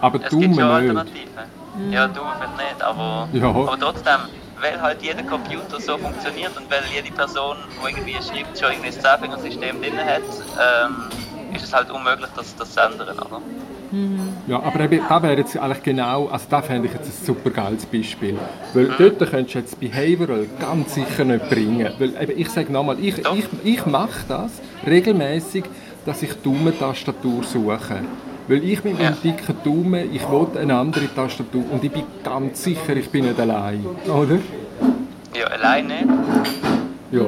aber 0.00 0.16
es 0.16 0.22
gibt 0.22 0.32
Daumen 0.32 0.44
schon 0.44 0.52
nicht. 0.54 0.62
Alternativen. 0.96 1.90
Ja, 1.90 2.06
du 2.06 2.20
vielleicht 2.20 2.56
nicht, 2.56 2.82
aber, 2.82 3.28
Ja. 3.32 3.48
aber 3.50 3.76
trotzdem, 3.80 4.20
weil 4.60 4.80
halt 4.80 5.02
jeder 5.02 5.24
Computer 5.24 5.80
so 5.80 5.98
funktioniert 5.98 6.56
und 6.56 6.70
weil 6.70 6.82
jede 6.94 7.10
Person, 7.10 7.56
die 7.82 7.88
irgendwie 7.90 8.12
schreibt, 8.14 8.56
schon 8.58 8.70
irgendwie 8.72 8.90
ein 8.90 9.00
Zehnfingersystem 9.00 9.82
drin 9.82 9.98
hat, 9.98 10.22
ähm, 10.22 10.96
ist 11.52 11.64
es 11.64 11.72
halt 11.72 11.90
unmöglich, 11.90 12.28
das, 12.36 12.54
das 12.54 12.72
zu 12.74 12.80
ändern, 12.80 13.18
oder? 13.18 13.40
Ja, 14.46 14.62
aber 14.62 14.80
eben, 14.80 15.00
da 15.08 15.22
wäre 15.22 15.38
jetzt 15.38 15.56
eigentlich 15.56 15.82
genau, 15.82 16.26
also 16.28 16.46
da 16.48 16.62
fände 16.62 16.88
ich 16.88 16.94
jetzt 16.94 17.08
ein 17.08 17.26
super 17.26 17.50
geiles 17.50 17.86
Beispiel. 17.86 18.36
Weil 18.72 18.88
dort 18.98 19.18
könntest 19.30 19.54
du 19.54 19.58
jetzt 19.58 19.80
Behavioral 19.80 20.46
ganz 20.60 20.94
sicher 20.94 21.24
nicht 21.24 21.48
bringen. 21.48 21.90
Weil 21.98 22.12
eben, 22.20 22.38
ich 22.38 22.48
sage 22.50 22.72
nochmal, 22.72 22.98
ich, 23.00 23.18
ich, 23.18 23.46
ich 23.64 23.86
mache 23.86 24.24
das 24.28 24.60
regelmäßig, 24.86 25.64
dass 26.04 26.22
ich 26.22 26.32
Daumentastatur 26.42 27.42
suche. 27.42 28.00
Weil 28.46 28.62
ich 28.62 28.84
mit 28.84 28.98
meinem 28.98 29.16
dicken 29.22 29.56
Daumen, 29.64 30.14
ich 30.14 30.28
will 30.30 30.46
eine 30.60 30.76
andere 30.76 31.12
Tastatur 31.14 31.64
und 31.70 31.82
ich 31.82 31.90
bin 31.90 32.04
ganz 32.22 32.62
sicher, 32.62 32.94
ich 32.94 33.08
bin 33.08 33.24
nicht 33.24 33.40
allein. 33.40 33.84
Oder? 34.06 34.38
Ja, 35.34 35.46
alleine 35.46 35.88
nicht. 35.88 36.08
Ja. 37.10 37.22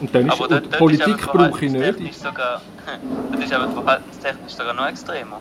Und 0.00 0.14
dann 0.14 0.26
ist, 0.26 0.32
Aber 0.32 0.44
und 0.44 0.50
dort, 0.50 0.64
dort 0.66 0.78
Politik 0.78 1.16
brauche 1.32 1.64
ich 1.64 1.72
nicht. 1.72 2.14
Sogar, 2.14 2.60
dort 3.32 3.42
ist 3.42 3.52
aber 3.52 3.68
verhaltenstechnisch 3.70 4.52
sogar 4.52 4.74
noch 4.74 4.86
extremer. 4.86 5.40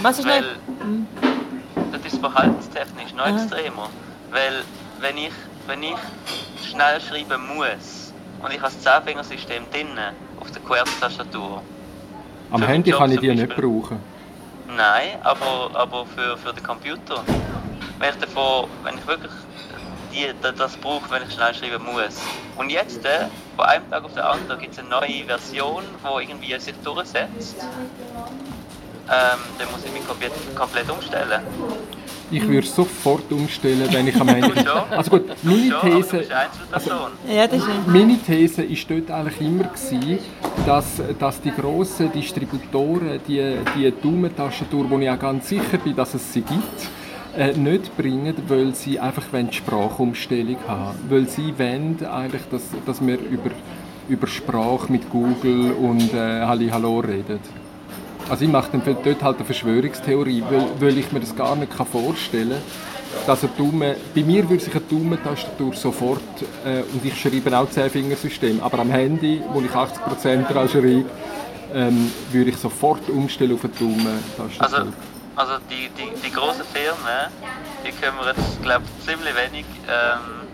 Was 0.00 0.18
ist 0.18 0.28
Weil 0.28 0.44
das 1.92 2.12
ist 2.12 2.20
verhaltenstechnisch 2.20 3.12
noch 3.14 3.26
Aha. 3.26 3.42
extremer. 3.42 3.88
Weil 4.30 4.64
wenn 5.00 5.16
ich, 5.16 5.32
wenn 5.66 5.82
ich 5.82 5.96
schnell 6.68 7.00
schreiben 7.00 7.46
muss 7.54 8.12
und 8.42 8.52
ich 8.52 8.60
habe 8.60 8.72
das 8.72 8.80
Zehnfingersystem 8.80 9.64
drin 9.72 9.88
auf 10.40 10.50
der 10.50 10.62
QWERTY-Tastatur. 10.62 11.62
Am 12.50 12.62
Handy 12.62 12.90
Job 12.90 13.00
kann 13.00 13.10
ich 13.12 13.20
die 13.20 13.34
nicht 13.34 13.56
brauchen. 13.56 13.98
Nein, 14.68 15.18
aber, 15.22 15.70
aber 15.74 16.06
für, 16.06 16.36
für 16.36 16.52
den 16.52 16.62
Computer. 16.62 17.24
Wenn 17.98 18.10
ich, 18.10 18.16
davon, 18.16 18.68
wenn 18.84 18.96
ich 18.96 19.06
wirklich 19.06 19.32
die 20.12 20.26
das 20.56 20.76
braucht, 20.76 21.10
wenn 21.10 21.22
ich 21.22 21.34
schnell 21.34 21.54
schreiben 21.54 21.84
muss. 21.84 22.20
Und 22.56 22.70
jetzt, 22.70 23.04
äh, 23.04 23.26
von 23.56 23.66
einem 23.66 23.90
Tag 23.90 24.04
auf 24.04 24.14
den 24.14 24.22
anderen, 24.22 24.60
gibt 24.60 24.72
es 24.72 24.78
eine 24.78 24.88
neue 24.88 25.24
Version, 25.26 25.82
die 26.02 26.22
irgendwie 26.22 26.58
sich 26.58 26.74
durchsetzt. 26.82 27.56
Ähm, 29.10 29.38
dann 29.58 29.70
muss 29.70 29.84
ich 29.84 29.92
mich 29.92 30.06
komplett, 30.06 30.32
komplett 30.54 30.90
umstellen. 30.90 31.40
Ich 32.30 32.46
würde 32.46 32.66
sofort 32.66 33.32
umstellen, 33.32 33.88
wenn 33.90 34.06
ich 34.06 34.20
am 34.20 34.28
Ende... 34.28 34.52
Also 34.90 35.12
gut, 35.12 35.24
meine 35.42 35.80
These... 35.80 36.18
bist 36.18 36.32
Einzelperson. 36.32 37.10
Ja, 37.26 37.46
das 37.46 37.62
stimmt. 37.62 37.88
Meine 37.88 38.18
These 38.18 38.68
war 38.68 38.76
dort 38.88 39.10
eigentlich 39.10 39.40
immer, 39.40 39.64
gewesen, 39.64 40.18
dass, 40.66 41.00
dass 41.18 41.40
die 41.40 41.50
grossen 41.50 42.12
Distributoren 42.12 43.20
die, 43.26 43.56
die 43.74 43.92
Daumentaschentour, 44.02 44.90
wo 44.90 44.98
ich 44.98 45.08
auch 45.08 45.18
ganz 45.18 45.48
sicher 45.48 45.78
bin, 45.82 45.96
dass 45.96 46.12
es 46.12 46.30
sie 46.30 46.42
gibt, 46.42 46.88
äh, 47.34 47.52
nicht 47.52 47.96
bringen, 47.96 48.34
weil 48.46 48.74
sie 48.74 49.00
einfach 49.00 49.24
die 49.32 49.54
Sprachumstellung 49.54 50.58
haben 50.66 50.98
Weil 51.08 51.28
sie 51.28 51.58
wollen 51.58 51.96
eigentlich, 52.04 52.42
dass, 52.50 52.64
dass 52.84 53.06
wir 53.06 53.18
über, 53.18 53.50
über 54.08 54.26
Sprache 54.26 54.92
mit 54.92 55.08
Google 55.08 55.72
und 55.72 56.12
äh, 56.12 56.44
Halli 56.44 56.68
Hallo 56.68 56.98
reden. 56.98 57.40
Also 58.28 58.44
ich 58.44 58.50
mache 58.50 58.70
dann 58.72 58.82
dort 58.84 59.22
halt 59.22 59.36
eine 59.36 59.44
Verschwörungstheorie, 59.44 60.42
weil, 60.50 60.66
weil 60.80 60.98
ich 60.98 61.10
mir 61.12 61.20
das 61.20 61.34
gar 61.34 61.56
nicht 61.56 61.72
vorstellen 61.72 62.50
kann, 62.50 62.58
dass 63.26 63.42
eine 63.42 63.52
Daumen, 63.56 63.94
bei 64.14 64.22
mir 64.22 64.48
würde 64.48 64.62
sich 64.62 64.74
eine 64.74 64.84
Daumentastatur 64.84 65.74
sofort, 65.74 66.20
äh, 66.64 66.82
und 66.92 67.04
ich 67.04 67.18
schreibe 67.18 67.56
auch 67.56 67.68
10-Fingersystem, 67.68 68.60
aber 68.60 68.80
am 68.80 68.90
Handy, 68.90 69.42
wo 69.52 69.60
ich 69.60 69.70
80% 69.70 70.48
daran 70.48 70.68
schreibe, 70.68 71.04
ähm, 71.74 72.12
würde 72.30 72.50
ich 72.50 72.56
sofort 72.56 73.08
umstellen 73.08 73.54
auf 73.54 73.64
eine 73.64 73.72
Daumentastatur. 73.74 74.78
Also, 74.78 74.92
also 75.36 75.52
die, 75.70 75.88
die, 75.96 76.26
die 76.26 76.32
großen 76.32 76.64
Firmen, 76.64 77.32
die 77.86 77.92
kümmern 77.92 78.34
jetzt, 78.36 78.62
glaube 78.62 78.84
ich, 78.84 79.06
ziemlich 79.06 79.34
wenig, 79.34 79.64
ähm, 79.88 80.48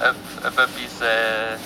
ob, 0.00 0.46
ob 0.46 0.52
etwas, 0.52 1.00
äh, 1.00 1.56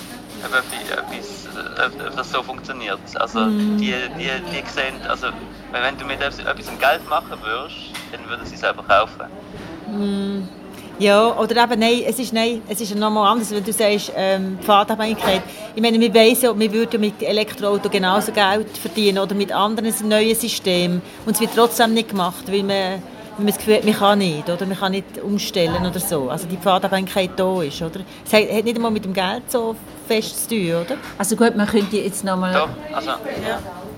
ob 0.45 0.55
etwas, 0.55 0.91
etwas, 0.91 1.49
ob, 1.87 2.07
ob 2.09 2.17
das 2.17 2.31
so 2.31 2.43
funktioniert. 2.43 2.99
Also 3.15 3.47
die, 3.51 3.95
die, 4.19 4.31
die 4.51 4.69
sehen, 4.69 5.01
also 5.09 5.29
wenn 5.73 5.97
du 5.99 6.05
mit 6.05 6.21
etwas 6.21 6.39
etwas 6.39 6.67
Geld 6.79 7.09
machen 7.09 7.39
würdest, 7.43 7.77
dann 8.11 8.29
würden 8.29 8.47
sie 8.47 8.55
es 8.55 8.65
einfach 8.65 8.87
kaufen. 8.87 10.49
Ja, 10.99 11.37
oder 11.37 11.65
eben, 11.65 11.81
nein, 11.81 12.03
es 12.07 12.19
ist, 12.19 12.33
nein, 12.33 12.62
es 12.69 12.81
ist 12.81 12.95
nochmal 12.95 13.33
anders, 13.33 13.51
wenn 13.51 13.65
du 13.65 13.73
sagst, 13.73 14.12
ähm, 14.15 14.59
Pfadabhängigkeit. 14.62 15.43
Ich 15.75 15.83
meine, 15.83 15.99
wir 15.99 16.12
wissen 16.15 16.59
wir 16.61 16.73
würden 16.73 17.01
mit 17.01 17.21
Elektroauto 17.23 17.89
genauso 17.89 18.31
Geld 18.31 18.77
verdienen 18.79 19.19
oder 19.19 19.35
mit 19.35 19.51
anderen 19.51 19.93
neuen 20.09 20.37
Systemen. 20.37 21.03
Und 21.27 21.35
es 21.35 21.41
wird 21.41 21.57
trotzdem 21.57 21.95
nicht 21.95 22.11
gemacht, 22.11 22.45
weil 22.47 22.62
man, 22.62 23.03
weil 23.37 23.45
man 23.45 23.47
das 23.47 23.59
Gefühl 23.59 23.77
hat, 23.77 23.85
man 23.85 23.95
kann 23.95 24.19
nicht, 24.19 24.49
oder 24.49 24.67
man 24.67 24.77
kann 24.79 24.93
nicht 24.93 25.19
umstellen 25.23 25.87
oder 25.87 25.99
so. 26.01 26.29
Also 26.31 26.47
die 26.47 26.57
Pfadabhängigkeit 26.57 27.31
da 27.37 27.62
ist, 27.62 27.81
oder? 27.83 28.01
Es 28.25 28.33
hat 28.33 28.51
hat 28.53 28.65
nicht 28.65 28.77
einmal 28.77 28.91
mit 28.91 29.05
dem 29.05 29.12
Geld 29.15 29.51
so 29.51 29.75
fest 30.07 30.49
zu 30.49 30.57
tun, 30.57 30.69
oder? 30.85 30.97
Also 31.19 31.37
gut, 31.37 31.57
man 31.57 31.67
könnte 31.67 31.97
jetzt 31.97 32.25
noch 32.25 32.37
mal 32.37 32.53
Doch, 32.53 32.69
also, 32.95 33.11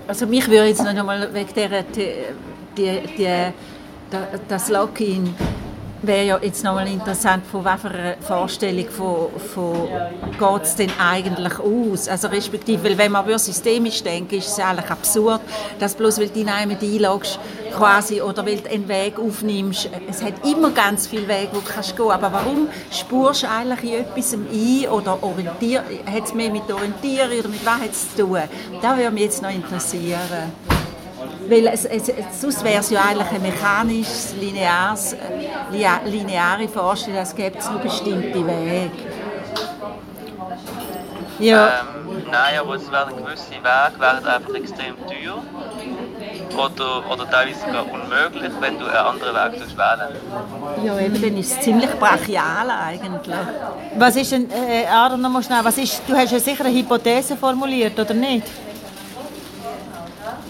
Also 0.06 0.26
mich 0.26 0.46
würde 0.48 0.68
jetzt 0.68 0.84
noch 0.84 1.04
mal 1.04 1.28
wegen 1.32 1.54
der, 1.54 1.82
die, 1.82 2.08
die, 2.76 3.00
die, 3.16 3.26
da- 4.10 4.28
das 4.48 4.68
Login 4.68 5.34
wäre 6.06 6.24
ja 6.24 6.38
jetzt 6.42 6.64
noch 6.64 6.74
mal 6.74 6.86
interessant, 6.86 7.44
von 7.46 7.64
welcher 7.64 8.16
Vorstellung 8.20 8.88
von, 8.88 9.28
von 9.54 9.88
geht 10.38 10.62
es 10.62 10.76
denn 10.76 10.90
eigentlich 10.98 11.58
aus? 11.58 12.08
Also 12.08 12.28
respektive, 12.28 12.84
weil 12.84 12.98
wenn 12.98 13.12
man 13.12 13.38
systemisch 13.38 14.02
denkt, 14.02 14.32
ist 14.32 14.48
es 14.48 14.58
eigentlich 14.58 14.90
absurd, 14.90 15.40
dass 15.78 15.94
bloß 15.94 16.18
weil 16.18 16.28
du 16.28 16.40
in 16.40 16.48
einem 16.48 16.76
einloggst 16.80 17.38
quasi 17.76 18.20
oder 18.20 18.46
weil 18.46 18.58
du 18.58 18.70
einen 18.70 18.88
Weg 18.88 19.18
aufnimmst, 19.18 19.90
es 20.08 20.22
hat 20.22 20.46
immer 20.46 20.70
ganz 20.70 21.06
viele 21.06 21.28
Wege, 21.28 21.50
wo 21.52 21.60
du 21.60 21.66
kannst 21.66 21.96
gehen 21.96 22.10
aber 22.10 22.32
warum 22.32 22.68
spurst 22.90 23.42
du 23.42 23.50
eigentlich 23.50 23.92
in 23.92 24.00
etwas 24.00 24.32
ein 24.34 24.88
oder 24.88 25.18
hat 25.20 26.24
es 26.24 26.34
mehr 26.34 26.50
mit 26.50 26.70
Orientierung 26.72 27.38
oder 27.38 27.48
mit 27.48 27.64
was 27.64 27.80
hat 27.80 27.90
es 27.90 28.14
zu 28.14 28.26
tun? 28.26 28.38
Das 28.80 28.96
würde 28.96 29.10
mich 29.10 29.24
jetzt 29.24 29.42
noch 29.42 29.50
interessieren. 29.50 30.52
Weil 31.48 31.66
es, 31.66 31.84
es, 31.84 32.10
sonst 32.40 32.64
wäre 32.64 32.80
es 32.80 32.90
ja 32.90 33.02
eigentlich 33.02 33.30
ein 33.30 33.42
mechanisches, 33.42 34.34
lineares, 34.40 35.12
äh, 35.12 35.43
lineare 35.70 36.68
Vorstellung, 36.68 37.20
es 37.20 37.34
gibt 37.34 37.70
nur 37.70 37.80
bestimmte 37.80 38.46
Wege. 38.46 38.90
Ja, 41.38 41.66
ähm, 41.66 42.22
nein, 42.30 42.58
aber 42.60 42.74
es 42.76 42.90
werden 42.90 43.16
gewisse 43.16 43.50
Wege 43.50 44.00
werden 44.00 44.26
einfach 44.26 44.54
extrem 44.54 44.96
teuer. 45.06 45.42
Oder, 46.56 47.10
oder 47.10 47.28
teilweise 47.28 47.60
sogar 47.60 47.84
unmöglich, 47.90 48.52
wenn 48.60 48.78
du 48.78 48.86
einen 48.86 48.96
anderen 48.96 49.34
Weg 49.34 49.60
wählst 49.60 49.76
wählen. 49.76 50.84
Ja, 50.84 50.98
eben, 51.00 51.20
dann 51.20 51.36
ist 51.36 51.52
es 51.52 51.60
ziemlich 51.60 51.90
brachial 51.98 52.70
eigentlich. 52.70 53.36
was 53.96 54.16
ist 54.16 54.30
denn, 54.30 54.48
äh, 54.50 54.86
Aaron, 54.86 55.20
noch 55.20 55.30
mal 55.30 55.42
schnell, 55.42 55.64
was 55.64 55.76
ist, 55.78 56.02
du 56.06 56.14
hast 56.14 56.30
ja 56.30 56.38
sicher 56.38 56.64
eine 56.64 56.72
Hypothese 56.72 57.36
formuliert, 57.36 57.98
oder 57.98 58.14
nicht? 58.14 58.46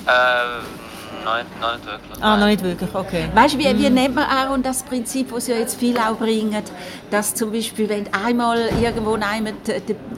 Äh, 0.06 0.83
nein, 1.24 1.46
noch 1.60 1.72
nicht 1.72 1.86
wirklich. 1.86 2.22
Ah, 2.22 2.36
noch 2.36 2.46
nicht 2.46 2.62
wirklich, 2.62 2.94
okay. 2.94 3.28
Weißt 3.34 3.54
du, 3.54 3.58
wie, 3.58 3.78
wie 3.78 3.90
nennt 3.90 4.14
man 4.14 4.24
Aaron 4.24 4.62
das 4.62 4.82
Prinzip, 4.82 5.32
das 5.32 5.46
ja 5.46 5.56
jetzt 5.56 5.78
viele 5.78 6.00
auch 6.00 6.16
bringen, 6.16 6.62
dass 7.10 7.34
zum 7.34 7.52
Beispiel, 7.52 7.88
wenn 7.88 8.12
einmal 8.12 8.68
irgendwo 8.80 9.16
nehmen, 9.16 9.56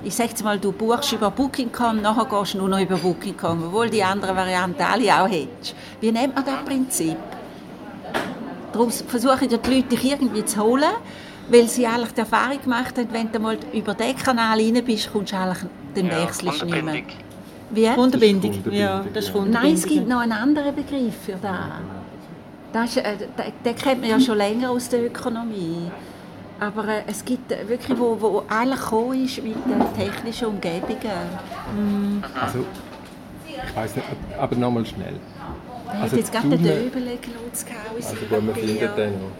ich 0.04 0.14
sage 0.14 0.30
jetzt 0.30 0.44
mal, 0.44 0.58
du 0.58 0.72
buchst 0.72 1.12
über 1.12 1.30
Booking.com, 1.30 2.02
nachher 2.02 2.24
gehst 2.26 2.54
du 2.54 2.58
nur 2.58 2.68
noch 2.68 2.80
über 2.80 2.96
Booking.com, 2.96 3.64
obwohl 3.68 3.90
die 3.90 4.02
anderen 4.02 4.36
Varianten 4.36 4.82
alle 4.82 5.14
auch 5.14 5.28
hättest. 5.28 5.74
Wie 6.00 6.12
nennt 6.12 6.34
man 6.34 6.44
das 6.44 6.64
Prinzip? 6.64 7.16
Darum 8.72 8.90
versuchen 8.90 9.48
ja 9.48 9.56
die 9.56 9.74
Leute, 9.74 9.88
dich 9.88 10.04
irgendwie 10.04 10.44
zu 10.44 10.62
holen, 10.62 10.92
weil 11.48 11.68
sie 11.68 11.86
eigentlich 11.86 12.12
die 12.12 12.20
Erfahrung 12.20 12.60
gemacht 12.60 12.98
haben, 12.98 13.08
wenn 13.12 13.32
du 13.32 13.38
mal 13.38 13.56
über 13.72 13.94
den 13.94 14.16
Kanal 14.16 14.58
rein 14.58 14.82
bist, 14.84 15.10
kommst 15.12 15.32
du 15.32 15.36
eigentlich 15.36 15.58
den 15.94 16.06
Ja, 16.08 16.26
du 16.26 16.46
nicht 16.66 16.84
mehr. 16.84 17.02
Wie? 17.70 17.86
Ist 17.86 17.96
Ja, 18.70 19.04
das 19.12 19.24
ist 19.24 19.28
ja. 19.28 19.32
Kundenbindung. 19.32 19.50
Nein, 19.50 19.74
es 19.74 19.86
gibt 19.86 20.08
noch 20.08 20.20
einen 20.20 20.32
anderen 20.32 20.74
Begriff 20.74 21.14
für 21.24 21.32
das. 21.32 21.50
das 22.72 22.90
ist, 22.90 22.96
äh, 22.98 23.16
den, 23.16 23.52
den 23.64 23.76
kennt 23.76 24.00
man 24.00 24.10
ja 24.10 24.20
schon 24.20 24.36
länger 24.36 24.70
aus 24.70 24.88
der 24.88 25.06
Ökonomie. 25.06 25.90
Aber 26.58 26.88
äh, 26.88 27.02
es 27.06 27.24
gibt 27.24 27.52
äh, 27.52 27.68
wirklich, 27.68 27.98
wo, 27.98 28.16
wo 28.20 28.42
eigentlich 28.48 28.80
gekommen 28.80 29.24
ist 29.24 29.42
mit 29.42 29.56
den 29.56 29.94
technischen 29.96 30.48
Umgebungen. 30.48 32.24
Also, 32.40 32.64
ich 33.46 33.76
weiß 33.76 33.96
nicht, 33.96 34.06
aber 34.38 34.56
nochmal 34.56 34.86
schnell. 34.86 35.14
Ich 35.96 36.02
Also 36.02 36.16
jetzt 36.16 36.32
gerade 36.32 36.48
den 36.48 36.62
Döbel 36.62 37.02
gehauen. 37.02 37.16
Also 37.96 38.14
gut, 38.16 38.30
wir 38.46 38.54
finden 38.54 38.96
den 38.96 39.12
noch. 39.20 39.30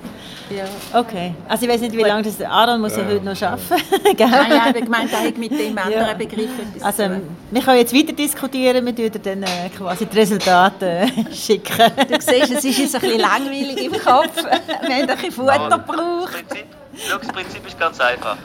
Ja. 0.49 0.65
Okay, 1.01 1.35
also 1.49 1.67
ich 1.67 1.73
weiß 1.73 1.81
nicht, 1.81 1.93
wie 1.97 2.03
lange 2.03 2.23
das 2.23 2.41
Aaron 2.41 2.81
muss 2.81 2.97
ja 2.97 3.05
heute 3.05 3.25
noch 3.25 3.41
arbeiten. 3.43 3.83
Gell? 4.17 4.29
Nein, 4.29 4.53
ich 4.53 4.61
habe 4.61 4.81
gemeint, 4.81 5.13
er 5.13 5.25
hat 5.27 5.37
mit 5.37 5.51
dem 5.51 5.77
anderen 5.77 6.07
Ja. 6.07 6.15
Begriff 6.15 6.51
Also, 6.83 7.03
wir 7.51 7.63
können 7.63 7.79
jetzt 7.79 7.93
weiter 7.93 8.13
diskutieren, 8.13 8.87
wir 8.87 8.93
dir 8.93 9.11
dann 9.11 9.43
äh, 9.43 9.69
quasi 9.77 10.07
die 10.07 10.17
Resultate 10.17 10.87
äh, 10.87 11.09
schicken. 11.35 11.91
Du 12.09 12.21
siehst, 12.21 12.53
es 12.53 12.65
ist 12.65 12.79
jetzt 12.79 12.95
ein 12.95 13.01
bisschen 13.01 13.21
langweilig 13.21 13.85
im 13.87 13.93
Kopf. 13.93 14.37
Wir 14.37 14.51
haben 14.53 14.93
ein 14.93 15.07
bisschen 15.09 15.33
Futter 15.33 15.69
Das 15.69 15.79
gebraucht. 15.87 16.33
Prinzip, 16.33 16.67
schau, 16.97 17.19
das 17.19 17.29
Prinzip 17.29 17.67
ist 17.67 17.81
ganz 17.81 18.01
einfach. 18.01 18.37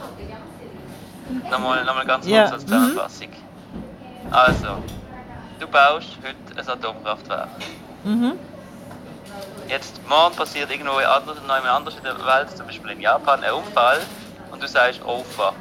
Nochmal, 1.51 1.85
nochmal 1.85 2.05
ganz 2.07 2.25
kurz 2.25 2.35
Ja. 2.35 2.45
als 2.45 2.63
Zusammenfassung. 2.65 3.27
Also, 4.31 4.67
du 5.59 5.67
baust 5.67 6.17
heute 6.23 6.59
ein 6.59 6.67
Atomkraftwerk. 6.67 7.49
Mhm. 8.03 8.33
Jetzt 9.67 10.01
morgen 10.07 10.35
passiert 10.35 10.69
irgendwo 10.71 10.95
anders, 10.97 11.37
noch 11.47 11.65
anders 11.65 11.95
in 11.95 12.03
der 12.03 12.17
Welt, 12.25 12.55
zum 12.55 12.65
Beispiel 12.67 12.91
in 12.91 13.01
Japan, 13.01 13.43
ein 13.43 13.53
Unfall 13.53 13.99
und 14.51 14.61
du 14.61 14.67
sagst, 14.67 15.01
oh 15.05 15.23
fuck, 15.23 15.55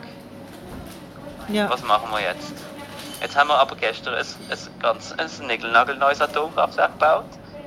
Ja. 1.48 1.70
was 1.70 1.82
machen 1.84 2.08
wir 2.10 2.20
jetzt? 2.20 2.52
Jetzt 3.20 3.36
haben 3.36 3.48
wir 3.48 3.58
aber 3.58 3.76
gestern 3.76 4.14
ein, 4.14 4.20
ein 4.20 4.80
ganz 4.80 5.12
ein 5.12 5.46
niegelnagelneues 5.46 6.20
Atomkraftwerk 6.20 6.92
gebaut, 6.92 7.24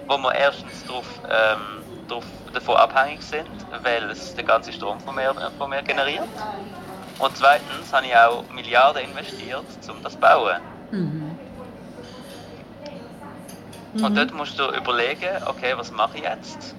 wo 0.07 0.17
wir 0.17 0.33
erstens 0.35 0.83
drauf, 0.85 1.05
ähm, 1.29 1.83
drauf, 2.09 2.23
davon 2.53 2.75
abhängig 2.75 3.21
sind, 3.21 3.47
weil 3.83 4.09
es 4.09 4.33
den 4.35 4.45
ganzen 4.45 4.73
Strom 4.73 4.99
von 4.99 5.15
mir, 5.15 5.33
von 5.57 5.69
mir 5.69 5.81
generiert. 5.83 6.27
Und 7.19 7.37
zweitens 7.37 7.93
habe 7.93 8.07
ich 8.07 8.15
auch 8.17 8.43
Milliarden 8.49 9.03
investiert, 9.03 9.63
um 9.87 10.03
das 10.03 10.13
zu 10.13 10.19
bauen. 10.19 10.59
Und 14.01 14.17
dort 14.17 14.33
musst 14.33 14.57
du 14.57 14.63
überlegen, 14.75 15.29
okay, 15.45 15.73
was 15.75 15.91
mache 15.91 16.17
ich 16.17 16.23
jetzt? 16.23 16.75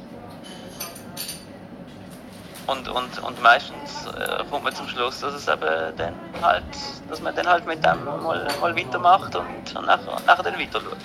Und, 2.67 2.89
und, 2.89 3.23
und 3.23 3.43
meistens 3.43 4.07
äh, 4.07 4.43
kommt 4.51 4.65
man 4.65 4.75
zum 4.75 4.89
Schluss, 4.89 5.21
dass 5.21 5.35
es 5.35 5.47
eben 5.47 5.97
dann 5.97 6.15
halt, 6.41 6.65
dass 7.11 7.21
man 7.21 7.35
dann 7.37 7.47
halt 7.47 7.67
mit 7.67 7.85
dem 7.85 8.05
mal, 8.05 8.49
mal 8.61 8.77
weitermacht 8.77 9.37
und, 9.37 9.77
und 9.77 9.87
nachher, 9.87 10.17
nachher 10.27 10.43
dann 10.43 10.59
weiter 10.59 10.81
schaut. 10.81 10.97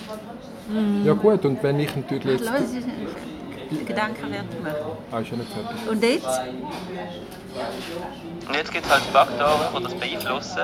Ja 1.03 1.13
gut, 1.13 1.43
und 1.45 1.61
wenn 1.61 1.79
ich 1.79 1.93
natürlich 1.95 2.39
jetzt... 2.39 2.47
Einen 2.47 3.85
Gedankenwert 3.85 4.63
machen. 4.63 4.75
Ah, 5.11 5.19
ist 5.19 5.29
ja 5.29 5.37
nicht 5.37 5.51
fertig. 5.51 5.89
Und 5.89 6.03
jetzt? 6.03 6.41
Und 8.47 8.55
jetzt 8.55 8.71
gibt 8.71 8.85
es 8.85 8.91
halt 8.91 9.03
Faktoren, 9.03 9.59
die 9.77 9.83
das 9.83 9.93
beeinflussen. 9.93 10.63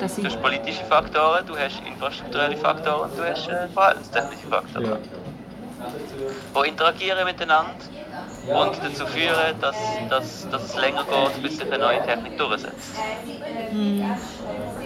Das 0.00 0.16
Du 0.16 0.24
hast 0.24 0.40
politische 0.40 0.84
Faktoren, 0.84 1.44
du 1.46 1.56
hast 1.56 1.82
infrastrukturelle 1.86 2.56
Faktoren, 2.56 3.10
du 3.16 3.24
hast 3.24 3.48
äh, 3.48 3.68
verhaltenstechnische 3.68 4.46
Faktoren. 4.48 4.84
Ja. 4.84 6.62
die 6.62 6.68
interagieren 6.68 7.24
miteinander 7.24 7.74
und 8.46 8.78
dazu 8.82 9.06
führen, 9.06 9.58
dass, 9.60 9.76
dass, 10.08 10.48
dass 10.50 10.64
es 10.64 10.76
länger 10.80 11.04
geht, 11.04 11.42
bis 11.42 11.58
sich 11.58 11.72
eine 11.72 11.78
neue 11.78 12.02
Technik 12.02 12.38
durchsetzt. 12.38 12.94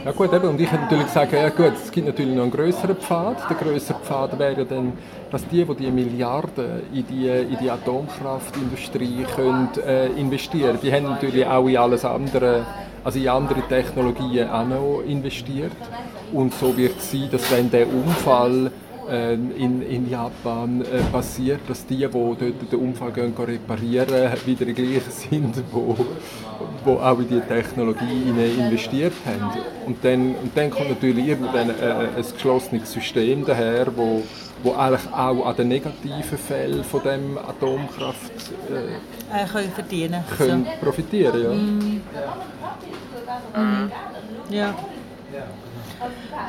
Ja 0.05 0.13
gut, 0.13 0.33
eben, 0.33 0.49
und 0.49 0.61
ich 0.61 0.71
hätte 0.71 0.85
natürlich 0.85 1.09
sagen, 1.09 1.37
ja 1.37 1.49
gut, 1.49 1.73
es 1.75 1.91
gibt 1.91 2.07
natürlich 2.07 2.35
noch 2.35 2.45
einen 2.45 2.53
größeren 2.53 2.97
Pfad. 2.97 3.51
Der 3.51 3.57
größere 3.57 3.99
Pfad 3.99 4.39
wäre 4.39 4.65
dann, 4.65 4.97
dass 5.31 5.47
die, 5.49 5.65
die 5.65 5.75
die 5.75 5.91
Milliarden 5.91 6.83
in 6.95 7.07
die, 7.07 7.29
in 7.29 7.59
die 7.61 7.71
Atomkraftindustrie 7.71 9.27
können, 9.35 9.69
äh, 9.85 10.07
investieren 10.07 10.79
die 10.81 10.93
haben 10.93 11.05
natürlich 11.05 11.47
auch 11.47 11.67
in 11.67 11.77
alles 11.77 12.05
andere, 12.05 12.65
also 13.09 13.21
in 13.21 13.29
andere 13.29 13.63
Technologien 13.63 14.51
auch 14.51 14.67
noch 14.67 15.01
investiert. 15.01 15.73
Und 16.31 16.53
so 16.53 16.77
wird 16.77 16.99
es 16.99 17.11
sein, 17.11 17.29
dass 17.33 17.51
wenn 17.51 17.71
der 17.71 17.87
Unfall 17.89 18.71
äh, 19.09 19.33
in, 19.33 19.81
in 19.81 20.11
Japan 20.11 20.83
äh, 20.83 21.01
passiert, 21.11 21.61
dass 21.69 21.87
die, 21.87 21.97
die 21.97 22.07
dort 22.07 22.39
den 22.39 22.79
Unfall 22.79 23.11
gehen, 23.13 23.33
reparieren, 23.35 24.31
wieder 24.45 24.67
die 24.67 24.75
gleichen 24.75 25.11
sind, 25.11 25.55
wo, 25.73 25.97
wo 26.85 26.97
auch 26.97 27.19
in 27.19 27.29
die 27.29 27.41
Technologie 27.41 28.25
investiert 28.59 29.15
haben. 29.25 29.59
Und 29.87 30.05
dann, 30.05 30.35
und 30.35 30.55
dann 30.55 30.69
kommt 30.69 30.91
natürlich 30.91 31.29
irgendwann 31.29 31.71
äh, 31.71 32.09
ein 32.15 32.25
geschlossenes 32.35 32.93
System 32.93 33.43
daher, 33.47 33.87
wo, 33.97 34.23
wo 34.63 34.75
eigentlich 34.75 35.11
auch 35.15 35.47
an 35.47 35.57
den 35.57 35.69
negativen 35.69 36.37
Fällen 36.37 36.85
von 36.85 37.03
dem 37.03 37.39
Atomkraft 37.39 38.53
äh, 38.71 39.18
können 39.31 39.71
verdienen 39.73 40.25
können 40.37 40.65
so. 40.65 40.71
profitieren 40.85 41.43
ja. 41.43 41.51
Mm. 41.51 42.01
Mm. 43.55 43.91
ja. 44.51 44.75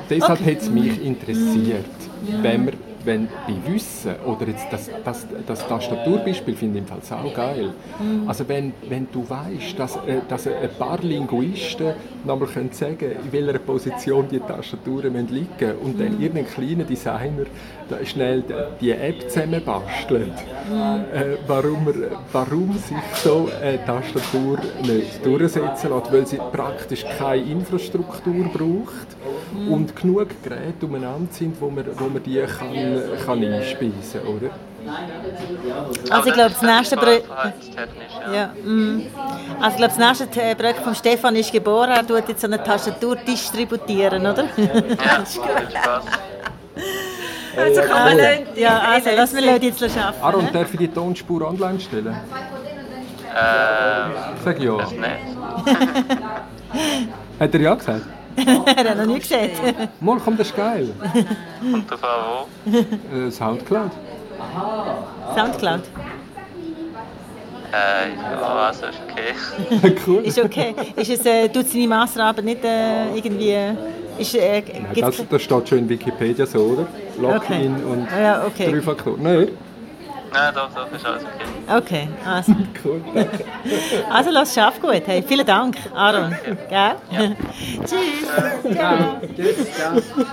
Deshalb 0.10 0.42
okay. 0.42 0.56
hat 0.56 0.62
es 0.62 0.70
mich 0.70 1.02
interessiert, 1.04 1.86
mm. 2.22 2.44
wenn 2.44 2.66
wir 2.66 2.74
wenn 3.06 3.28
bei 3.48 3.72
Wissen, 3.72 4.16
oder 4.26 4.48
jetzt 4.48 4.68
das, 4.72 4.90
das, 5.04 5.26
das 5.48 5.68
Tastaturbeispiel 5.68 6.56
finde 6.56 6.80
ich 6.80 6.84
im 6.84 6.88
Fall 6.88 7.00
sau 7.02 7.30
geil. 7.36 7.74
Mhm. 8.00 8.28
Also 8.28 8.48
wenn, 8.48 8.74
wenn 8.88 9.08
du 9.12 9.28
weißt, 9.28 9.78
dass, 9.78 9.96
äh, 9.98 10.22
dass 10.28 10.48
ein 10.48 10.70
paar 10.78 11.00
Linguisten 11.02 11.94
nochmal 12.26 12.48
können 12.50 12.72
sagen 12.72 13.12
in 13.24 13.32
welcher 13.32 13.60
Position 13.60 14.28
die 14.30 14.40
Tastaturen 14.40 15.28
liegen 15.28 15.48
müssen 15.60 15.78
und 15.82 15.98
mhm. 15.98 16.00
dann 16.00 16.22
irgendein 16.22 16.48
kleiner 16.48 16.84
Designer 16.84 17.46
schnell 18.06 18.44
die 18.80 18.92
App 18.92 19.30
zusammenbastelt, 19.30 20.28
mhm. 20.28 20.76
äh, 21.14 21.38
warum, 21.48 21.88
warum 22.32 22.74
sich 22.74 22.98
so 23.24 23.50
eine 23.62 23.84
Tastatur 23.86 24.60
nicht 24.84 25.26
durchsetzen 25.26 25.90
lässt, 25.92 26.14
weil 26.14 26.28
sie 26.28 26.38
praktisch 26.52 27.06
keine 27.18 27.44
Infrastruktur 27.44 28.46
braucht 28.54 29.08
mhm. 29.54 29.74
und 29.74 29.96
genug 29.96 30.28
Geräte 30.44 30.86
umeinander 30.86 31.32
sind, 31.32 31.60
wo 31.60 31.70
man, 31.70 31.86
wo 31.98 32.10
man 32.10 32.22
die 32.24 32.40
kann, 32.40 32.74
kann 33.26 33.44
einspeisen 33.44 33.94
kann, 34.12 34.28
oder? 34.28 34.50
Also 36.10 36.30
ich 36.30 36.34
glaube, 36.34 36.52
das 36.52 36.62
nächste 36.62 36.96
Projekt... 36.98 37.28
Ja. 38.34 38.54
Mm. 38.64 39.04
Also 39.60 39.72
ich 39.72 39.78
glaube, 39.78 39.94
das 39.98 39.98
nächste 39.98 40.28
Projekt 40.56 40.80
von 40.80 40.96
Stefan 40.96 41.36
ist 41.36 41.52
geboren. 41.52 41.92
Er 41.92 42.06
tut 42.06 42.30
jetzt 42.30 42.42
so 42.42 42.48
eine 42.48 42.64
Tastatur 42.64 43.16
distributieren, 43.16 44.26
oder? 44.26 44.46
Ja, 44.58 45.26
Spaß. 45.26 46.04
Also 47.58 47.82
kann 47.82 48.18
man 48.18 48.18
oh. 48.18 48.60
Ja, 48.60 48.80
also 48.80 49.10
lass 49.16 49.34
mir 49.34 49.42
Leute 49.42 49.66
jetzt 49.66 49.84
arbeiten. 49.84 50.22
Aaron, 50.22 50.46
ne? 50.46 50.52
darf 50.52 50.74
ich 50.74 50.80
die 50.80 50.88
Tonspur 50.88 51.48
online 51.48 51.80
stellen? 51.80 52.08
Ähm, 52.08 52.16
Sag 54.44 54.60
ja. 54.60 54.78
Das 54.78 54.92
nicht. 54.92 55.04
Hat 57.40 57.54
er 57.54 57.62
ja 57.62 57.76
gesagt? 57.76 58.06
er 58.66 58.90
hat 58.90 58.98
noch 58.98 59.06
nie 59.06 59.20
gesehen. 59.20 59.52
Mal, 60.00 60.20
komm, 60.24 60.38
das 60.38 60.48
ist 60.48 60.56
geil. 60.56 60.90
Kommt 61.72 61.92
an, 61.92 62.00
wo? 62.66 63.18
Äh, 63.18 63.32
Soundcloud. 63.32 63.92
Soundcloud? 65.36 65.82
Äh, 67.72 68.16
ja, 68.20 68.68
also 68.68 68.86
ist 68.88 69.00
okay. 69.10 69.96
cool. 70.08 70.24
Ist 70.24 70.40
okay. 70.40 70.74
Ist 70.96 71.12
es, 71.12 71.26
äh, 71.26 71.50
tut 71.50 71.68
seine 71.68 71.88
Masterarbeit 71.88 72.46
nicht 72.46 72.64
äh, 72.64 73.16
irgendwie... 73.16 73.56
Ist, 74.18 74.36
äh, 74.36 74.62
Nein, 74.62 74.88
das, 75.00 75.24
das 75.30 75.42
steht 75.42 75.70
schon 75.70 75.78
in 75.78 75.90
Wikipedia 75.90 76.46
so, 76.46 76.60
oder? 76.60 76.88
Login 77.18 77.38
okay. 77.38 77.68
und 77.68 78.08
ja, 78.20 78.46
okay. 78.46 78.72
drei 78.72 78.82
Faktoren. 78.82 79.22
Nein? 79.22 79.50
Nein, 80.32 80.54
doch, 80.54 80.70
doch, 80.74 80.92
ist 80.92 81.06
alles 81.06 81.24
okay. 81.24 81.78
Okay, 81.78 82.10
also. 82.26 82.52
cool. 82.84 83.02
also, 84.12 84.32
los, 84.32 84.54
schaff 84.54 84.80
gut. 84.80 85.04
Hey, 85.06 85.24
vielen 85.24 85.46
Dank, 85.46 85.78
Aaron. 85.94 86.36
Gell? 86.70 86.96
Ja. 87.12 87.20
Tschüss. 87.86 88.76
Ciao. 88.76 89.22
Tschüss. 89.36 89.72
Ciao. 89.76 90.26